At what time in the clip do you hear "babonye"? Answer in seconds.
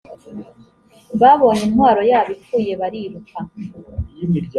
1.21-1.63